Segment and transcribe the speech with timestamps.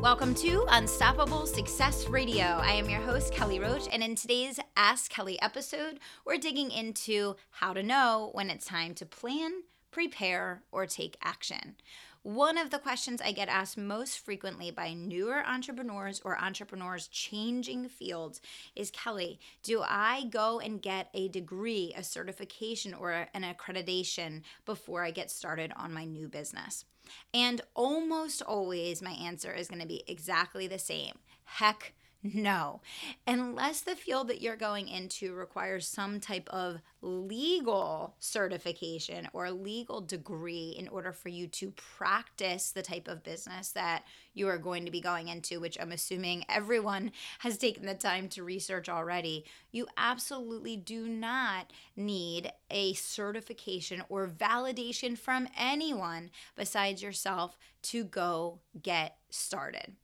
[0.00, 2.44] Welcome to Unstoppable Success Radio.
[2.44, 7.34] I am your host, Kelly Roach, and in today's Ask Kelly episode, we're digging into
[7.50, 11.74] how to know when it's time to plan, prepare, or take action.
[12.22, 17.88] One of the questions I get asked most frequently by newer entrepreneurs or entrepreneurs changing
[17.88, 18.40] fields
[18.74, 25.04] is Kelly, do I go and get a degree, a certification, or an accreditation before
[25.04, 26.84] I get started on my new business?
[27.32, 31.18] And almost always my answer is going to be exactly the same.
[31.44, 32.80] Heck no.
[33.28, 40.00] Unless the field that you're going into requires some type of legal certification or legal
[40.00, 44.02] degree in order for you to practice the type of business that
[44.34, 48.28] you are going to be going into, which I'm assuming everyone has taken the time
[48.30, 57.00] to research already, you absolutely do not need a certification or validation from anyone besides
[57.00, 59.94] yourself to go get started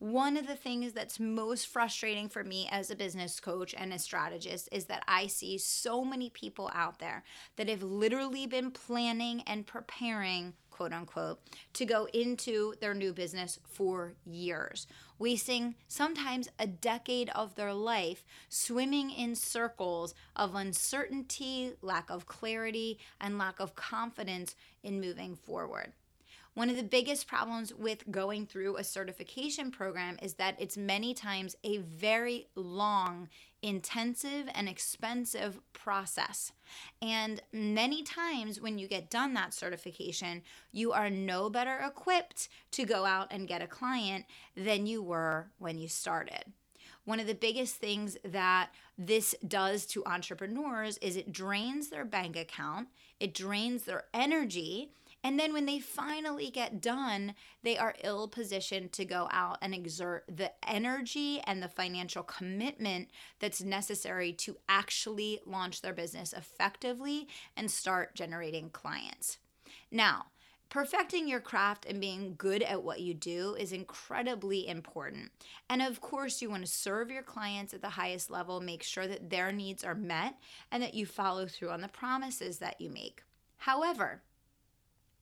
[0.00, 3.98] one of the things that's most frustrating for me as a business coach and a
[3.98, 7.22] strategist is that I see so many people out there
[7.56, 11.40] that have literally been planning and preparing quote unquote,
[11.74, 14.86] to go into their new business for years,
[15.18, 22.98] wasting sometimes a decade of their life swimming in circles of uncertainty, lack of clarity,
[23.20, 25.92] and lack of confidence in moving forward.
[26.54, 31.14] One of the biggest problems with going through a certification program is that it's many
[31.14, 33.28] times a very long,
[33.62, 36.52] intensive, and expensive process.
[37.00, 40.42] And many times when you get done that certification,
[40.72, 44.24] you are no better equipped to go out and get a client
[44.56, 46.44] than you were when you started
[47.04, 52.36] one of the biggest things that this does to entrepreneurs is it drains their bank
[52.36, 52.88] account,
[53.18, 54.92] it drains their energy,
[55.22, 59.74] and then when they finally get done, they are ill positioned to go out and
[59.74, 63.08] exert the energy and the financial commitment
[63.38, 69.38] that's necessary to actually launch their business effectively and start generating clients.
[69.90, 70.26] Now,
[70.70, 75.32] Perfecting your craft and being good at what you do is incredibly important.
[75.68, 79.08] And of course, you want to serve your clients at the highest level, make sure
[79.08, 80.36] that their needs are met,
[80.70, 83.24] and that you follow through on the promises that you make.
[83.56, 84.22] However,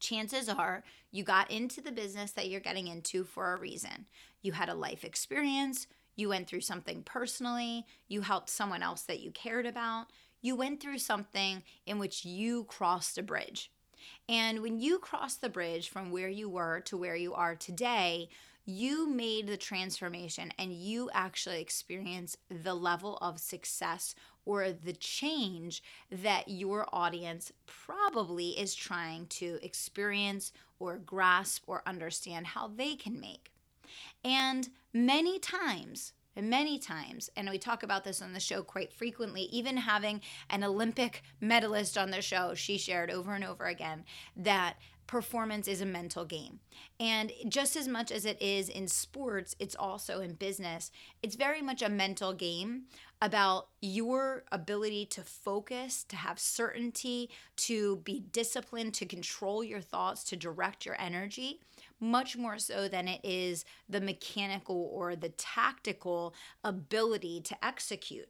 [0.00, 4.06] chances are you got into the business that you're getting into for a reason.
[4.42, 5.86] You had a life experience,
[6.16, 10.06] you went through something personally, you helped someone else that you cared about,
[10.40, 13.70] you went through something in which you crossed a bridge.
[14.28, 18.28] And when you cross the bridge from where you were to where you are today,
[18.64, 24.14] you made the transformation and you actually experience the level of success
[24.48, 32.46] or the change that your audience probably is trying to experience or grasp or understand
[32.46, 33.52] how they can make.
[34.24, 39.42] And many times, many times, and we talk about this on the show quite frequently,
[39.42, 44.04] even having an Olympic medalist on the show, she shared over and over again
[44.34, 44.76] that
[45.08, 46.60] performance is a mental game.
[47.00, 50.92] And just as much as it is in sports, it's also in business.
[51.22, 52.84] It's very much a mental game
[53.20, 60.22] about your ability to focus, to have certainty, to be disciplined, to control your thoughts,
[60.24, 61.60] to direct your energy,
[61.98, 68.28] much more so than it is the mechanical or the tactical ability to execute.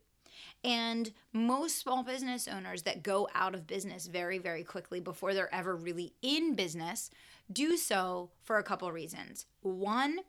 [0.65, 5.55] And most small business owners that go out of business very, very quickly before they're
[5.55, 7.11] ever really in business
[7.51, 9.47] do so for a couple reasons.
[9.63, 10.21] One,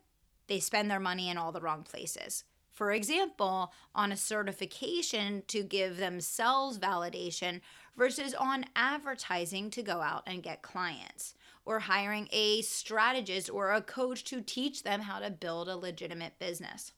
[0.46, 2.44] they spend their money in all the wrong places.
[2.70, 7.60] For example, on a certification to give themselves validation
[7.96, 11.34] versus on advertising to go out and get clients,
[11.66, 16.38] or hiring a strategist or a coach to teach them how to build a legitimate
[16.38, 16.92] business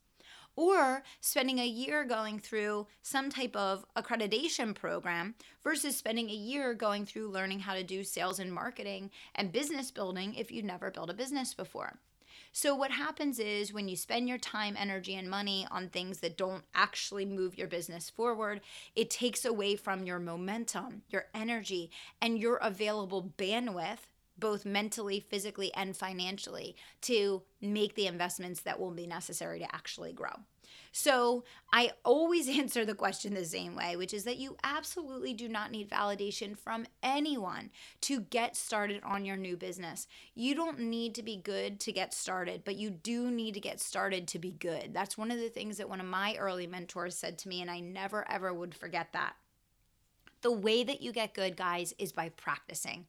[0.57, 6.75] or spending a year going through some type of accreditation program versus spending a year
[6.75, 10.91] going through learning how to do sales and marketing and business building if you've never
[10.91, 11.99] built a business before.
[12.55, 16.37] So, what happens is when you spend your time, energy, and money on things that
[16.37, 18.61] don't actually move your business forward,
[18.95, 21.91] it takes away from your momentum, your energy,
[22.21, 24.01] and your available bandwidth
[24.43, 30.13] both mentally, physically, and financially, to make the investments that will be necessary to actually
[30.13, 30.33] grow.
[30.91, 35.49] So I always answer the question the same way, which is that you absolutely do
[35.49, 37.71] not need validation from anyone
[38.03, 40.09] to get started on your new business.
[40.35, 43.81] You don't need to be good to get started, but you do need to get
[43.81, 44.93] started to be good.
[44.93, 47.71] That's one of the things that one of my early mentors said to me, and
[47.71, 49.35] I never ever would forget that.
[50.43, 53.07] The way that you get good, guys, is by practicing.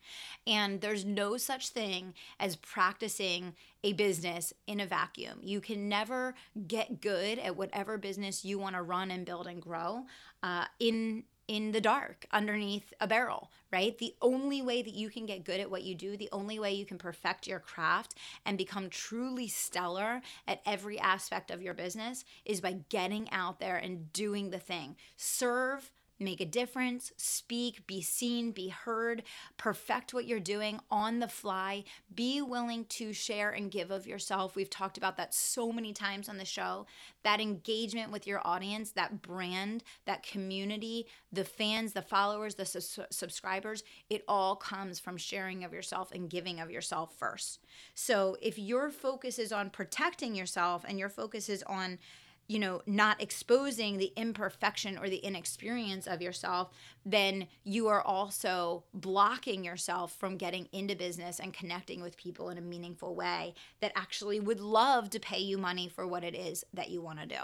[0.48, 5.40] And there's no such thing as practicing a business in a vacuum.
[5.42, 6.36] You can never
[6.68, 10.06] get good at whatever business you want to run and build and grow
[10.42, 13.98] uh, in in the dark underneath a barrel, right?
[13.98, 16.74] The only way that you can get good at what you do, the only way
[16.74, 18.16] you can perfect your craft
[18.46, 23.76] and become truly stellar at every aspect of your business is by getting out there
[23.76, 24.96] and doing the thing.
[25.18, 29.24] Serve make a difference, speak, be seen, be heard,
[29.58, 31.84] perfect what you're doing on the fly,
[32.14, 34.56] be willing to share and give of yourself.
[34.56, 36.86] We've talked about that so many times on the show.
[37.24, 43.04] That engagement with your audience, that brand, that community, the fans, the followers, the su-
[43.10, 47.60] subscribers, it all comes from sharing of yourself and giving of yourself first.
[47.96, 51.98] So if your focus is on protecting yourself and your focus is on
[52.48, 56.70] you know, not exposing the imperfection or the inexperience of yourself,
[57.06, 62.58] then you are also blocking yourself from getting into business and connecting with people in
[62.58, 66.64] a meaningful way that actually would love to pay you money for what it is
[66.74, 67.40] that you want to do.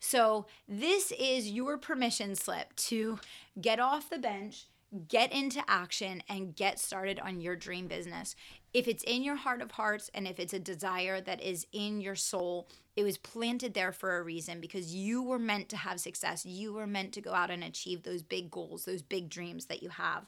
[0.00, 3.18] So, this is your permission slip to
[3.60, 4.66] get off the bench
[5.08, 8.36] get into action and get started on your dream business.
[8.72, 12.00] If it's in your heart of hearts and if it's a desire that is in
[12.00, 16.00] your soul, it was planted there for a reason because you were meant to have
[16.00, 16.44] success.
[16.44, 19.82] You were meant to go out and achieve those big goals, those big dreams that
[19.82, 20.26] you have.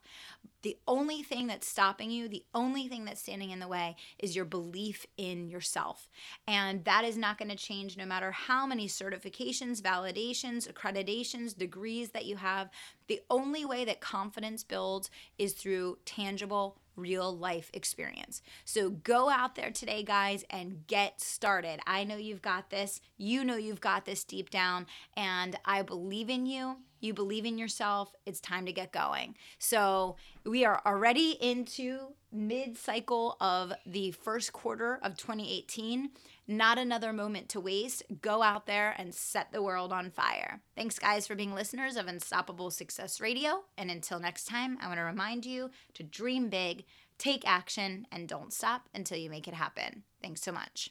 [0.62, 4.34] The only thing that's stopping you, the only thing that's standing in the way is
[4.34, 6.08] your belief in yourself.
[6.46, 12.10] And that is not going to change no matter how many certifications, validations, accreditations, degrees
[12.10, 12.70] that you have.
[13.08, 18.42] The only way that confidence builds is through tangible real life experience.
[18.64, 21.80] So go out there today, guys, and get started.
[21.86, 23.00] I know you've got this.
[23.16, 24.86] You know you've got this deep down,
[25.16, 26.76] and I believe in you.
[27.00, 28.14] You believe in yourself.
[28.24, 29.36] It's time to get going.
[29.58, 36.10] So we are already into mid cycle of the first quarter of 2018.
[36.46, 38.02] Not another moment to waste.
[38.20, 40.60] Go out there and set the world on fire.
[40.76, 43.64] Thanks, guys, for being listeners of Unstoppable Success Radio.
[43.78, 46.84] And until next time, I want to remind you to dream big,
[47.16, 50.02] take action, and don't stop until you make it happen.
[50.22, 50.90] Thanks so much.